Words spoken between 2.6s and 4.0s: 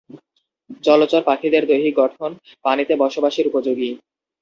পানিতে বসবাসের উপযোগী।